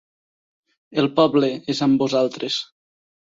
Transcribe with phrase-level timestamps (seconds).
[1.01, 2.57] El poble és amb vosaltres.